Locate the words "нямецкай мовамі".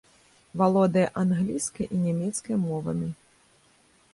2.07-3.09